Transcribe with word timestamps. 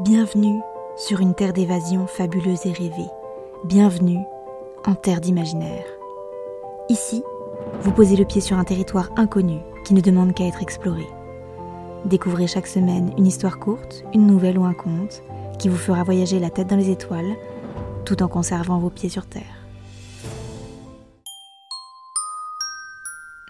Bienvenue 0.00 0.60
sur 0.96 1.20
une 1.20 1.36
terre 1.36 1.52
d'évasion 1.52 2.08
fabuleuse 2.08 2.66
et 2.66 2.72
rêvée. 2.72 3.08
Bienvenue 3.62 4.18
en 4.84 4.96
terre 4.96 5.20
d'imaginaire. 5.20 5.84
Ici, 6.88 7.22
vous 7.80 7.92
posez 7.92 8.16
le 8.16 8.24
pied 8.24 8.40
sur 8.40 8.58
un 8.58 8.64
territoire 8.64 9.10
inconnu 9.14 9.60
qui 9.84 9.94
ne 9.94 10.00
demande 10.00 10.34
qu'à 10.34 10.46
être 10.46 10.62
exploré. 10.62 11.06
Découvrez 12.06 12.48
chaque 12.48 12.66
semaine 12.66 13.14
une 13.16 13.28
histoire 13.28 13.60
courte, 13.60 14.02
une 14.12 14.26
nouvelle 14.26 14.58
ou 14.58 14.64
un 14.64 14.74
conte 14.74 15.22
qui 15.60 15.68
vous 15.68 15.76
fera 15.76 16.02
voyager 16.02 16.40
la 16.40 16.50
tête 16.50 16.66
dans 16.66 16.76
les 16.76 16.90
étoiles 16.90 17.36
tout 18.04 18.20
en 18.20 18.26
conservant 18.26 18.80
vos 18.80 18.90
pieds 18.90 19.08
sur 19.08 19.26
terre. 19.26 19.64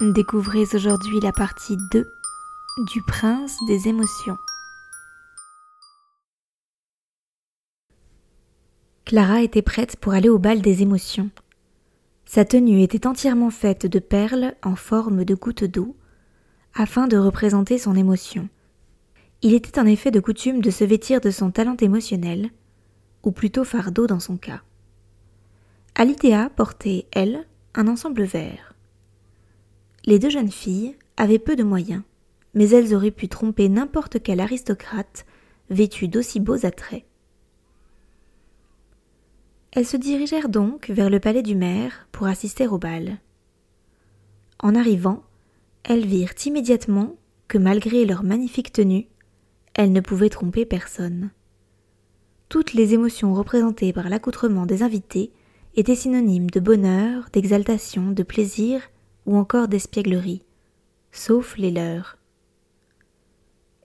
Découvrez 0.02 0.64
aujourd'hui 0.74 1.20
la 1.22 1.32
partie 1.32 1.78
2 1.90 2.04
du 2.92 3.02
prince 3.02 3.56
des 3.66 3.88
émotions. 3.88 4.36
Clara 9.04 9.42
était 9.42 9.60
prête 9.60 9.96
pour 9.96 10.14
aller 10.14 10.30
au 10.30 10.38
bal 10.38 10.62
des 10.62 10.80
émotions. 10.80 11.28
Sa 12.24 12.46
tenue 12.46 12.82
était 12.82 13.06
entièrement 13.06 13.50
faite 13.50 13.84
de 13.84 13.98
perles 13.98 14.54
en 14.62 14.76
forme 14.76 15.26
de 15.26 15.34
gouttes 15.34 15.64
d'eau, 15.64 15.94
afin 16.72 17.06
de 17.06 17.18
représenter 17.18 17.76
son 17.76 17.96
émotion. 17.96 18.48
Il 19.42 19.52
était 19.52 19.78
en 19.78 19.84
effet 19.84 20.10
de 20.10 20.20
coutume 20.20 20.62
de 20.62 20.70
se 20.70 20.84
vêtir 20.84 21.20
de 21.20 21.30
son 21.30 21.50
talent 21.50 21.76
émotionnel, 21.76 22.48
ou 23.22 23.30
plutôt 23.30 23.64
fardeau 23.64 24.06
dans 24.06 24.20
son 24.20 24.38
cas. 24.38 24.62
Alitéa 25.94 26.48
portait, 26.48 27.04
elle, 27.12 27.46
un 27.74 27.88
ensemble 27.88 28.22
vert. 28.22 28.74
Les 30.06 30.18
deux 30.18 30.30
jeunes 30.30 30.50
filles 30.50 30.96
avaient 31.18 31.38
peu 31.38 31.56
de 31.56 31.62
moyens, 31.62 32.02
mais 32.54 32.70
elles 32.70 32.94
auraient 32.94 33.10
pu 33.10 33.28
tromper 33.28 33.68
n'importe 33.68 34.22
quel 34.22 34.40
aristocrate 34.40 35.26
vêtu 35.68 36.08
d'aussi 36.08 36.40
beaux 36.40 36.64
attraits. 36.64 37.04
Elles 39.74 39.86
se 39.86 39.96
dirigèrent 39.96 40.48
donc 40.48 40.88
vers 40.88 41.10
le 41.10 41.18
palais 41.18 41.42
du 41.42 41.56
maire 41.56 42.06
pour 42.12 42.28
assister 42.28 42.68
au 42.68 42.78
bal. 42.78 43.18
En 44.60 44.76
arrivant, 44.76 45.24
elles 45.82 46.06
virent 46.06 46.34
immédiatement 46.46 47.16
que 47.48 47.58
malgré 47.58 48.04
leur 48.04 48.22
magnifique 48.22 48.72
tenue, 48.72 49.08
elles 49.74 49.92
ne 49.92 50.00
pouvaient 50.00 50.30
tromper 50.30 50.64
personne. 50.64 51.30
Toutes 52.48 52.72
les 52.72 52.94
émotions 52.94 53.34
représentées 53.34 53.92
par 53.92 54.08
l'accoutrement 54.08 54.64
des 54.64 54.84
invités 54.84 55.32
étaient 55.74 55.96
synonymes 55.96 56.50
de 56.50 56.60
bonheur, 56.60 57.28
d'exaltation, 57.32 58.12
de 58.12 58.22
plaisir 58.22 58.80
ou 59.26 59.36
encore 59.36 59.66
d'espièglerie, 59.66 60.44
sauf 61.10 61.56
les 61.56 61.72
leurs. 61.72 62.16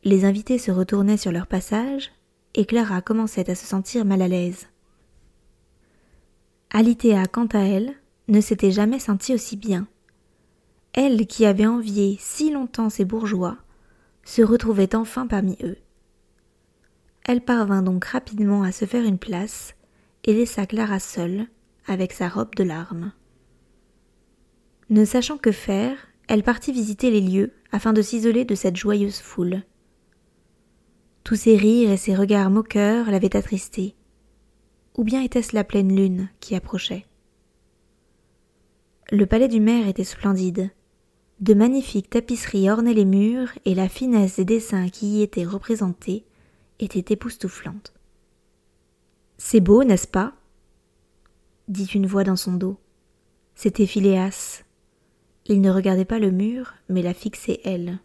Les 0.04 0.24
invités 0.24 0.60
se 0.60 0.70
retournaient 0.70 1.18
sur 1.18 1.32
leur 1.32 1.48
passage, 1.48 2.12
et 2.54 2.66
Clara 2.66 3.02
commençait 3.02 3.50
à 3.50 3.56
se 3.56 3.66
sentir 3.66 4.06
mal 4.06 4.22
à 4.22 4.28
l'aise. 4.28 4.68
Alitéa, 6.72 7.26
quant 7.26 7.48
à 7.48 7.60
elle, 7.60 7.96
ne 8.28 8.42
s'était 8.42 8.72
jamais 8.72 9.00
sentie 9.00 9.34
aussi 9.34 9.58
bien. 9.58 9.88
Elle, 10.94 11.26
qui 11.26 11.46
avait 11.46 11.66
envié 11.66 12.18
si 12.20 12.52
longtemps 12.52 12.90
ces 12.90 13.06
bourgeois, 13.06 13.58
se 14.24 14.42
retrouvait 14.42 14.96
enfin 14.96 15.26
parmi 15.26 15.58
eux. 15.64 15.78
Elle 17.26 17.42
parvint 17.42 17.82
donc 17.82 18.06
rapidement 18.06 18.64
à 18.64 18.72
se 18.72 18.86
faire 18.86 19.06
une 19.06 19.18
place 19.18 19.76
et 20.24 20.34
laissa 20.34 20.66
Clara 20.66 21.00
seule 21.00 21.48
avec 21.88 22.14
sa 22.14 22.30
robe 22.30 22.54
de 22.56 22.64
larmes. 22.64 23.12
Ne 24.90 25.06
sachant 25.06 25.38
que 25.38 25.52
faire, 25.52 25.98
elle 26.28 26.44
partit 26.44 26.72
visiter 26.72 27.10
les 27.10 27.22
lieux 27.22 27.54
afin 27.72 27.94
de 27.94 28.02
s'isoler 28.02 28.46
de 28.46 28.56
cette 28.56 28.76
joyeuse 28.76 29.20
foule. 29.20 29.64
Tous 31.24 31.36
ces 31.36 31.58
rires 31.58 31.92
et 31.92 31.98
ces 31.98 32.16
regards 32.16 32.50
moqueurs 32.50 33.10
l'avaient 33.10 33.36
attristée, 33.36 33.96
ou 35.00 35.06
bien 35.06 35.22
était-ce 35.22 35.56
la 35.56 35.64
pleine 35.64 35.96
lune 35.96 36.28
qui 36.42 36.56
approchait? 36.56 37.06
Le 39.12 39.26
palais 39.26 39.48
du 39.48 39.62
maire 39.62 39.88
était 39.88 40.04
splendide. 40.04 40.72
De 41.40 41.54
magnifiques 41.54 42.10
tapisseries 42.10 42.70
ornaient 42.70 42.94
les 42.94 43.06
murs 43.06 43.48
et 43.64 43.76
la 43.76 43.88
finesse 43.88 44.36
des 44.36 44.44
dessins 44.44 44.90
qui 44.90 45.08
y 45.08 45.22
étaient 45.22 45.46
représentés 45.46 46.26
était 46.80 47.14
époustouflante. 47.14 47.94
C'est 49.38 49.62
beau, 49.62 49.86
n'est-ce 49.86 50.06
pas? 50.06 50.34
dit 51.70 51.86
une 51.86 52.06
voix 52.06 52.26
dans 52.26 52.36
son 52.36 52.56
dos. 52.56 52.78
C'était 53.56 53.86
Phileas. 53.86 54.66
Il 55.46 55.62
ne 55.62 55.72
regardait 55.72 56.04
pas 56.04 56.20
le 56.20 56.32
mur, 56.32 56.74
mais 56.90 57.04
la 57.04 57.14
fixait 57.14 57.62
elle. 57.64 58.00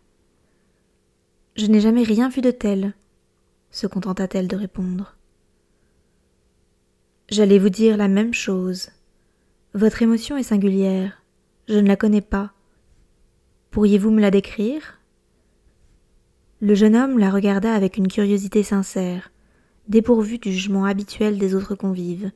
Je 1.56 1.66
n'ai 1.66 1.81
jamais 1.81 2.04
rien 2.04 2.28
vu 2.28 2.41
de 2.41 2.53
tel, 2.53 2.94
se 3.72 3.88
contenta-t-elle 3.88 4.47
de 4.47 4.56
répondre. 4.56 5.16
J'allais 7.30 7.58
vous 7.58 7.70
dire 7.70 7.96
la 7.96 8.08
même 8.08 8.34
chose. 8.34 8.90
Votre 9.72 10.02
émotion 10.02 10.36
est 10.36 10.42
singulière. 10.42 11.22
Je 11.68 11.78
ne 11.78 11.88
la 11.88 11.96
connais 11.96 12.20
pas. 12.20 12.52
Pourriez-vous 13.70 14.10
me 14.10 14.20
la 14.20 14.30
décrire? 14.30 15.00
Le 16.60 16.74
jeune 16.74 16.94
homme 16.94 17.18
la 17.18 17.30
regarda 17.30 17.74
avec 17.74 17.96
une 17.96 18.08
curiosité 18.08 18.62
sincère, 18.62 19.32
dépourvue 19.88 20.38
du 20.38 20.52
jugement 20.52 20.84
habituel 20.84 21.38
des 21.38 21.54
autres 21.54 21.74
convives. 21.74 22.30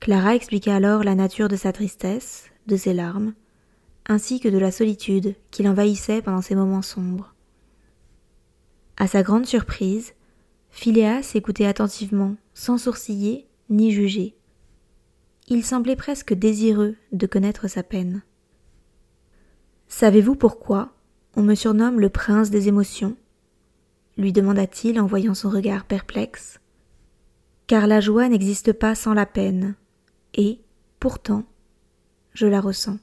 Clara 0.00 0.34
expliqua 0.34 0.76
alors 0.76 1.04
la 1.04 1.14
nature 1.14 1.48
de 1.48 1.56
sa 1.56 1.72
tristesse, 1.72 2.46
de 2.66 2.76
ses 2.76 2.94
larmes, 2.94 3.34
ainsi 4.06 4.40
que 4.40 4.48
de 4.48 4.58
la 4.58 4.70
solitude 4.70 5.34
qui 5.50 5.62
l'envahissait 5.62 6.22
pendant 6.22 6.42
ces 6.42 6.54
moments 6.54 6.82
sombres. 6.82 7.34
À 8.96 9.06
sa 9.06 9.22
grande 9.22 9.46
surprise, 9.46 10.14
Phileas 10.70 11.32
écoutait 11.34 11.66
attentivement, 11.66 12.36
sans 12.54 12.78
sourciller 12.78 13.46
ni 13.70 13.92
juger. 13.92 14.36
Il 15.48 15.64
semblait 15.64 15.96
presque 15.96 16.34
désireux 16.34 16.96
de 17.12 17.26
connaître 17.26 17.68
sa 17.68 17.82
peine. 17.82 18.22
Savez-vous 19.88 20.36
pourquoi 20.36 20.92
on 21.34 21.42
me 21.42 21.54
surnomme 21.54 22.00
le 22.00 22.10
prince 22.10 22.50
des 22.50 22.68
émotions? 22.68 23.16
lui 24.16 24.32
demanda-t-il 24.32 25.00
en 25.00 25.06
voyant 25.06 25.34
son 25.34 25.48
regard 25.48 25.84
perplexe. 25.84 26.60
Car 27.66 27.86
la 27.86 28.00
joie 28.00 28.28
n'existe 28.28 28.72
pas 28.72 28.94
sans 28.94 29.14
la 29.14 29.24
peine, 29.24 29.74
et, 30.34 30.60
pourtant, 30.98 31.44
je 32.34 32.46
la 32.46 32.60
ressens. 32.60 32.98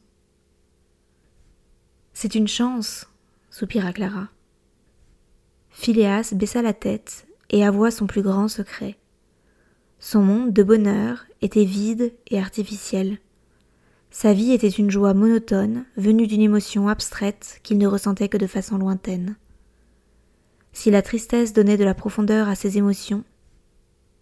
C'est 2.14 2.36
une 2.36 2.48
chance, 2.48 3.08
soupira 3.50 3.94
Clara. 3.94 4.28
Phileas 5.70 6.34
baissa 6.36 6.62
la 6.62 6.74
tête 6.74 7.28
et 7.50 7.66
avoua 7.66 7.92
son 7.92 8.08
plus 8.08 8.22
grand 8.22 8.48
secret. 8.48 8.98
Son 10.00 10.22
monde 10.22 10.54
de 10.54 10.64
bonheur 10.64 11.26
était 11.42 11.66
vide 11.66 12.14
et 12.28 12.40
artificiel. 12.40 13.18
Sa 14.12 14.34
vie 14.34 14.52
était 14.52 14.70
une 14.70 14.92
joie 14.92 15.14
monotone, 15.14 15.86
venue 15.98 16.28
d'une 16.28 16.42
émotion 16.42 16.88
abstraite 16.88 17.60
qu'il 17.64 17.78
ne 17.78 17.88
ressentait 17.88 18.30
que 18.30 18.38
de 18.38 18.48
façon 18.48 18.78
lointaine. 18.78 19.36
Si 20.72 20.92
la 20.92 21.02
tristesse 21.02 21.52
donnait 21.52 21.78
de 21.78 21.84
la 21.84 21.96
profondeur 21.96 22.48
à 22.48 22.56
ses 22.56 22.78
émotions, 22.78 23.24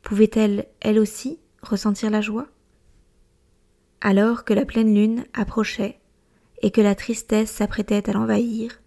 pouvait-elle, 0.01 0.67
elle 0.79 0.97
aussi, 0.97 1.39
ressentir 1.61 2.09
la 2.09 2.21
joie? 2.21 2.47
Alors 3.99 4.45
que 4.45 4.53
la 4.53 4.65
pleine 4.65 4.93
lune 4.95 5.25
approchait 5.33 5.99
et 6.61 6.71
que 6.71 6.81
la 6.81 6.95
tristesse 6.95 7.51
s'apprêtait 7.51 8.09
à 8.09 8.13
l'envahir, 8.13 8.81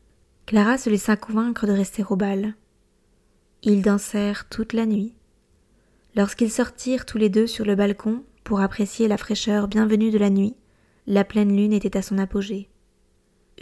Clara 0.47 0.78
se 0.78 0.88
laissa 0.88 1.16
convaincre 1.16 1.66
de 1.66 1.72
rester 1.72 2.03
au 2.09 2.16
bal. 2.16 2.54
Ils 3.62 3.82
dansèrent 3.82 4.48
toute 4.48 4.72
la 4.72 4.87
nuit, 4.87 5.15
Lorsqu'ils 6.19 6.51
sortirent 6.51 7.06
tous 7.06 7.17
les 7.17 7.29
deux 7.29 7.47
sur 7.47 7.65
le 7.65 7.77
balcon 7.77 8.25
pour 8.43 8.59
apprécier 8.59 9.06
la 9.06 9.17
fraîcheur 9.17 9.69
bienvenue 9.69 10.11
de 10.11 10.19
la 10.19 10.31
nuit, 10.31 10.56
la 11.06 11.23
pleine 11.23 11.56
lune 11.56 11.73
était 11.73 11.97
à 11.97 12.03
son 12.03 12.19
apogée. 12.19 12.69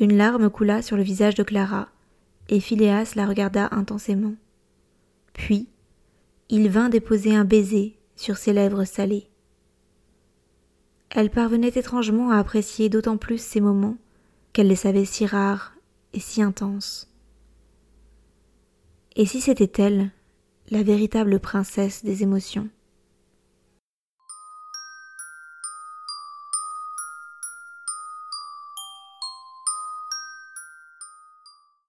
Une 0.00 0.16
larme 0.16 0.48
coula 0.48 0.80
sur 0.80 0.96
le 0.96 1.02
visage 1.02 1.34
de 1.34 1.42
Clara, 1.42 1.90
et 2.48 2.60
Phileas 2.60 3.12
la 3.14 3.26
regarda 3.26 3.68
intensément. 3.72 4.36
Puis, 5.34 5.68
il 6.48 6.70
vint 6.70 6.88
déposer 6.88 7.36
un 7.36 7.44
baiser 7.44 7.98
sur 8.14 8.38
ses 8.38 8.54
lèvres 8.54 8.84
salées. 8.84 9.28
Elle 11.10 11.28
parvenait 11.28 11.68
étrangement 11.68 12.30
à 12.30 12.38
apprécier 12.38 12.88
d'autant 12.88 13.18
plus 13.18 13.36
ces 13.36 13.60
moments 13.60 13.98
qu'elle 14.54 14.68
les 14.68 14.76
savait 14.76 15.04
si 15.04 15.26
rares 15.26 15.74
et 16.14 16.20
si 16.20 16.40
intenses. 16.40 17.12
Et 19.14 19.26
si 19.26 19.42
c'était 19.42 19.82
elle? 19.82 20.10
La 20.70 20.82
véritable 20.82 21.38
princesse 21.38 22.04
des 22.04 22.22
émotions. 22.22 22.68